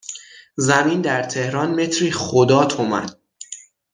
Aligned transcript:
زمین 0.55 1.01
در 1.01 1.23
تهران 1.23 1.71
متری 1.81 2.11
خدا 2.11 2.65
تومن 2.65 3.09